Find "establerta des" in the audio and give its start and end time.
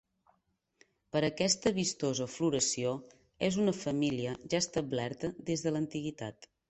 4.67-5.67